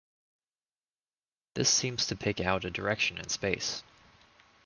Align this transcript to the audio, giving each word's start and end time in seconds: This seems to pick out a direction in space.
This 1.53 1.69
seems 1.69 2.07
to 2.07 2.15
pick 2.15 2.39
out 2.41 2.65
a 2.65 2.71
direction 2.71 3.19
in 3.19 3.29
space. 3.29 3.83